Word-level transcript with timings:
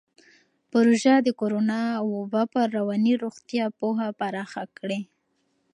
پروژه 0.71 1.15
د 1.25 1.29
کورونا 1.39 1.81
وبا 2.13 2.43
پر 2.53 2.67
رواني 2.77 3.13
روغتیا 3.23 3.65
پوهه 3.79 4.07
پراخه 4.19 4.63
کړې. 4.77 4.99